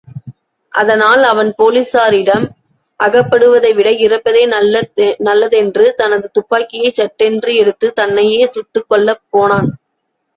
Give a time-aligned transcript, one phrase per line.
[0.73, 2.45] அதனால் அவன் போலீஸாரிடம்
[2.99, 4.41] அகப்படுவதைவிட இறப்பதே
[5.21, 9.69] நல்ல தென்று தனது துப்பாக்கியைச் சட்டென்று எடுத்து, தன்னையே சுட்டுக்கொள்ளப் போனான்.